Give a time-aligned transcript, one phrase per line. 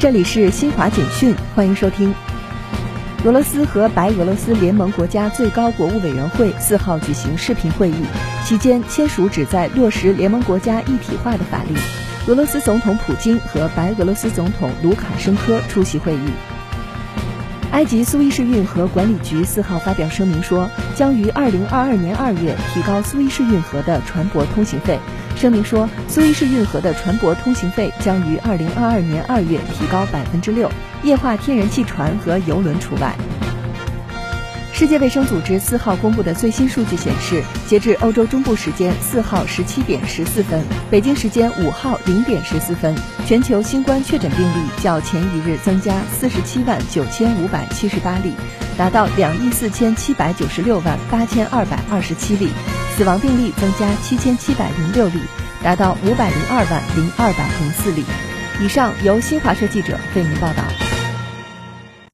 [0.00, 2.14] 这里是新华简讯，欢迎收听。
[3.24, 8.04] 俄罗斯和白俄罗斯联盟国家最高国务委员会四号举行视频会议，
[8.44, 11.74] 期间签署旨在落实联盟国家一体化的法律。
[12.26, 16.53] 俄罗斯总统普京和白俄罗斯总统卢卡申科出席会议。
[17.74, 24.96] 埃及苏伊士运河管理局四号发表声明说，将于二零二二年二月提高苏伊士运河的船舶通行费。
[25.34, 30.70] 声明说，苏伊士运河的船舶通行费将于二零二二年二月提高百分之六，
[31.02, 33.12] 液化天然气船和油轮除外。
[34.74, 42.92] 世界卫生组织四号公布的最新数据显示，截至欧洲中部时间四号十七点十四分，北京时间五号零点十四分，
[43.24, 48.32] 全球新冠确诊病例较前一日增加四十七万九千五百七十八例，
[48.76, 52.48] 达到两亿四千七百九十六万八千二百二十七例。
[52.96, 55.20] 死亡病例增加七千七百零六例，
[55.62, 58.04] 达到五百零二万零二百零四例。
[58.60, 60.83] 以上由新华社记者为您报道。